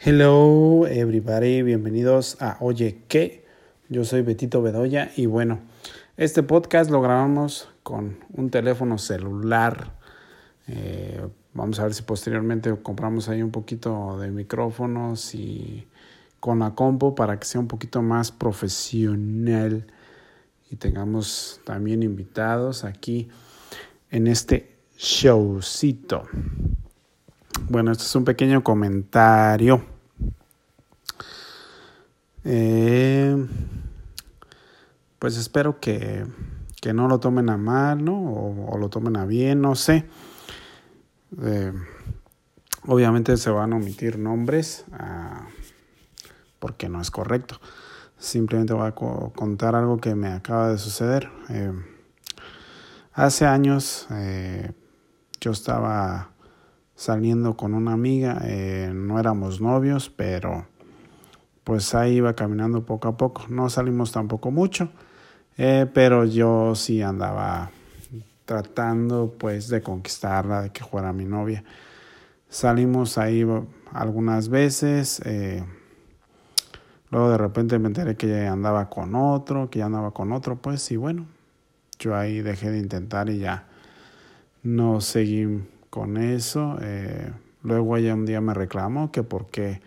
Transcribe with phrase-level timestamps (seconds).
[0.00, 3.44] Hello everybody, bienvenidos a Oye qué.
[3.88, 5.58] Yo soy Betito Bedoya y bueno,
[6.16, 9.96] este podcast lo grabamos con un teléfono celular.
[10.68, 11.20] Eh,
[11.52, 15.88] vamos a ver si posteriormente compramos ahí un poquito de micrófonos y
[16.38, 19.84] con la compu para que sea un poquito más profesional
[20.70, 23.30] y tengamos también invitados aquí
[24.12, 26.22] en este showcito.
[27.66, 29.84] Bueno, este es un pequeño comentario.
[32.44, 33.46] Eh,
[35.18, 36.24] pues espero que,
[36.80, 38.16] que, no lo tomen a mal, ¿no?
[38.16, 40.06] O, lo tomen a bien, no sé.
[41.42, 41.72] Eh,
[42.86, 45.44] obviamente se van a omitir nombres uh,
[46.58, 47.60] porque no es correcto.
[48.18, 51.28] Simplemente voy a co contar algo que me acaba de suceder.
[51.50, 51.72] Eh,
[53.12, 54.06] hace años
[55.40, 56.30] yo estaba
[56.98, 60.66] saliendo con una amiga, eh, no éramos novios, pero
[61.62, 63.44] pues ahí iba caminando poco a poco.
[63.48, 64.90] No salimos tampoco mucho,
[65.56, 67.70] eh, pero yo sí andaba
[68.44, 71.62] tratando pues de conquistarla, de que fuera mi novia.
[72.48, 73.46] Salimos ahí
[73.92, 75.64] algunas veces, eh,
[77.10, 80.56] luego de repente me enteré que ella andaba con otro, que ya andaba con otro,
[80.56, 81.26] pues y bueno,
[82.00, 83.68] yo ahí dejé de intentar y ya
[84.64, 86.78] no seguí con eso.
[86.80, 87.30] Eh,
[87.62, 89.80] luego ella un día me reclamó que porque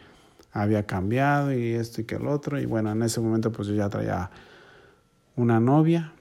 [0.51, 2.59] había cambiado y esto y que el otro.
[2.59, 4.29] Y bueno, en ese momento pues yo ya traía
[5.35, 6.13] una novia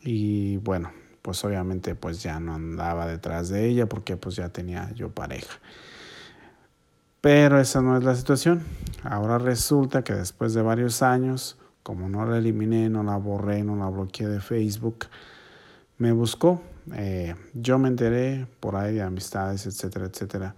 [0.00, 0.90] y bueno,
[1.22, 5.58] pues obviamente pues ya no andaba detrás de ella porque pues ya tenía yo pareja.
[7.20, 8.62] Pero esa no es la situación.
[9.04, 13.76] Ahora resulta que después de varios años, como no la eliminé, no la borré, no
[13.76, 15.06] la bloqueé de Facebook,
[15.98, 16.62] me buscó
[16.94, 20.54] eh, yo me enteré por ahí de amistades, etcétera, etcétera,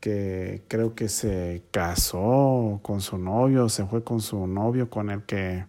[0.00, 5.22] que creo que se casó con su novio, se fue con su novio con el
[5.22, 5.66] que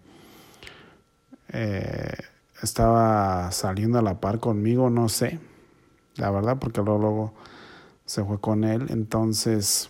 [1.50, 2.18] eh,
[2.64, 5.40] estaba saliendo a la par conmigo, no sé,
[6.16, 7.34] la verdad, porque luego, luego
[8.06, 9.90] se fue con él, entonces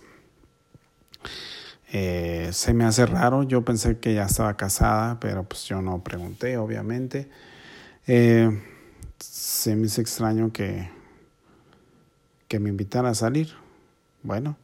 [1.93, 6.03] eh, se me hace raro, yo pensé que ya estaba casada, pero pues yo no
[6.03, 7.29] pregunté, obviamente.
[9.21, 10.89] Se me hizo extraño que,
[12.47, 13.53] que me invitara a salir.
[14.23, 14.57] Bueno,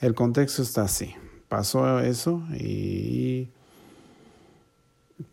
[0.00, 1.14] el contexto está así.
[1.48, 3.48] Pasó eso y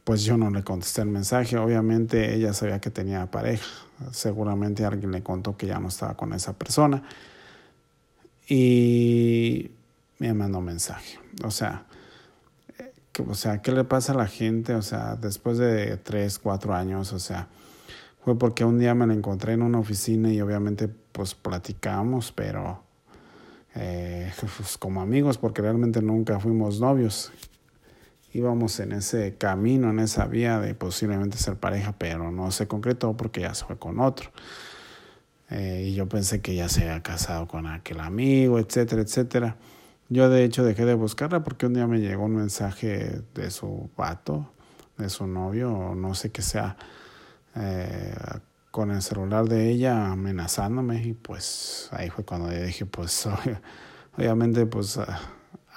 [0.03, 1.57] pues yo no le contesté el mensaje.
[1.57, 3.65] Obviamente ella sabía que tenía pareja.
[4.11, 7.03] Seguramente alguien le contó que ya no estaba con esa persona.
[8.47, 9.71] Y
[10.19, 11.19] me mandó mensaje.
[11.43, 11.85] O sea,
[13.27, 14.73] o sea, ¿qué le pasa a la gente?
[14.75, 17.47] O sea, después de tres, cuatro años, o sea,
[18.25, 22.81] fue porque un día me la encontré en una oficina y obviamente pues platicamos, pero
[23.75, 27.31] eh, pues, como amigos, porque realmente nunca fuimos novios.
[28.33, 33.15] Íbamos en ese camino, en esa vía de posiblemente ser pareja, pero no se concretó
[33.15, 34.31] porque ya se fue con otro.
[35.51, 39.55] Eh, y yo pensé que ya se había casado con aquel amigo, etcétera, etcétera.
[40.09, 43.91] Yo de hecho dejé de buscarla porque un día me llegó un mensaje de su
[43.95, 44.51] vato,
[44.97, 46.75] de su novio, o no sé qué sea
[47.55, 48.15] eh,
[48.71, 53.27] con el celular de ella amenazándome y pues ahí fue cuando yo dije pues
[54.17, 55.19] obviamente pues ah,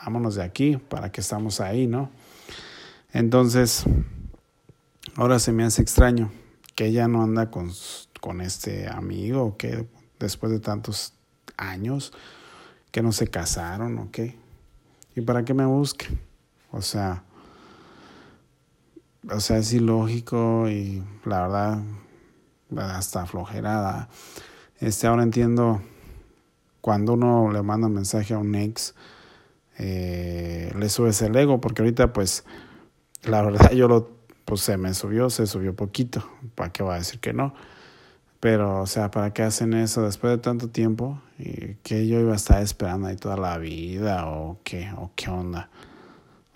[0.04, 2.10] vámonos de aquí para que estamos ahí, ¿no?
[3.12, 3.84] Entonces
[5.16, 6.30] ahora se me hace extraño
[6.74, 7.72] que ella no anda con,
[8.20, 9.86] con este amigo que
[10.18, 11.14] después de tantos
[11.56, 12.12] años
[12.90, 14.36] que no se casaron o qué.
[15.14, 16.06] ¿Y para qué me busque?
[16.70, 17.24] O sea,
[19.30, 21.82] o sea, es ilógico y la verdad,
[22.76, 24.08] hasta flojerada.
[24.80, 25.80] Este, ahora entiendo
[26.80, 28.94] cuando uno le manda un mensaje a un ex,
[29.78, 32.44] eh, le subes el ego, porque ahorita pues
[33.24, 34.10] la verdad yo lo,
[34.44, 37.54] pues se me subió, se subió poquito, ¿para qué va a decir que no?
[38.40, 41.20] Pero, o sea, ¿para qué hacen eso después de tanto tiempo?
[41.38, 45.28] Y que yo iba a estar esperando ahí toda la vida o qué, o qué
[45.28, 45.70] onda.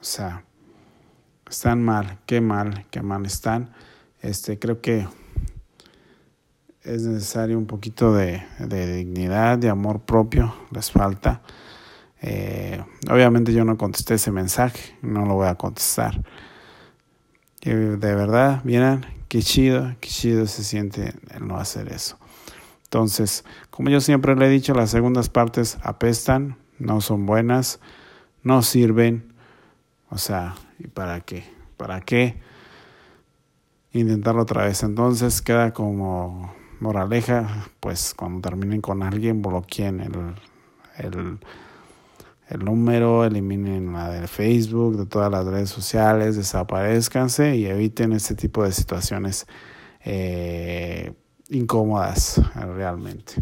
[0.01, 0.45] O sea,
[1.53, 3.71] están mal, qué mal, qué mal están.
[4.21, 5.07] Este, creo que
[6.83, 11.43] es necesario un poquito de, dignidad, de amor propio, les falta.
[12.23, 16.23] Eh, obviamente yo no contesté ese mensaje, no lo voy a contestar.
[17.61, 22.19] de verdad, miren, qué chido, qué chido se siente el no hacer eso.
[22.85, 27.79] Entonces, como yo siempre le he dicho, las segundas partes apestan, no son buenas,
[28.43, 29.33] no sirven.
[30.11, 31.45] O sea, ¿y para qué?
[31.77, 32.41] ¿Para qué
[33.93, 34.83] intentarlo otra vez?
[34.83, 40.35] Entonces queda como moraleja, pues cuando terminen con alguien bloqueen el,
[40.99, 41.39] el
[42.53, 48.35] el número, eliminen la de Facebook, de todas las redes sociales, desaparezcanse y eviten este
[48.35, 49.47] tipo de situaciones
[50.05, 51.15] eh,
[51.49, 53.35] incómodas realmente.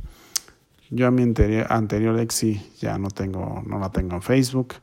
[0.91, 2.45] Yo a mi anterior, anterior ex
[2.81, 4.75] ya no tengo, no la tengo en Facebook,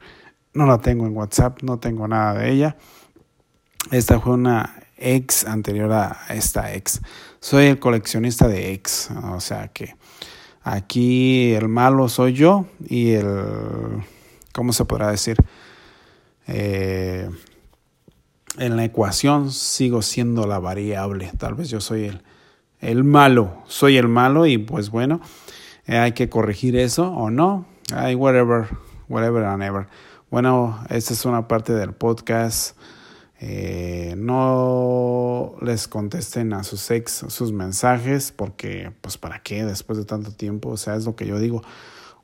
[0.58, 2.78] no la tengo en WhatsApp, no tengo nada de ella.
[3.92, 7.02] Esta fue una ex anterior a esta ex.
[7.40, 9.96] Soy el coleccionista de ex, o sea que
[10.64, 14.04] aquí el malo soy yo y el,
[14.52, 15.38] ¿cómo se podrá decir?
[16.48, 17.30] Eh,
[18.58, 21.32] en la ecuación sigo siendo la variable.
[21.38, 22.24] Tal vez yo soy el,
[22.80, 25.22] el malo, soy el malo y pues bueno,
[25.86, 27.66] eh, hay que corregir eso o no.
[27.94, 28.68] Ay, whatever,
[29.08, 29.88] whatever and ever.
[30.30, 32.78] Bueno, esta es una parte del podcast.
[33.40, 40.04] Eh, no les contesten a sus ex sus mensajes porque pues para qué después de
[40.04, 41.62] tanto tiempo, o sea, es lo que yo digo.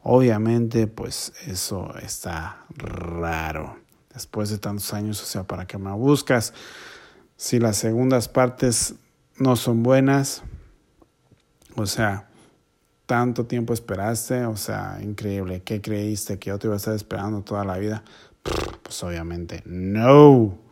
[0.02, 3.78] Obviamente, pues eso está raro.
[4.14, 6.54] Después de tantos años, o sea, ¿para qué me buscas?
[7.38, 8.96] Si las segundas partes
[9.38, 10.44] no son buenas,
[11.78, 12.28] o sea,
[13.14, 15.62] tanto tiempo esperaste, o sea, increíble.
[15.62, 16.40] ¿Qué creíste?
[16.40, 18.04] ¿Que yo te iba a estar esperando toda la vida?
[18.82, 20.63] Pues obviamente, no.